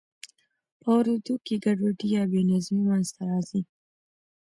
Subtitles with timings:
[0.81, 3.61] په اوریدو کې ګډوډي یا بې نظمي منځ ته راځي.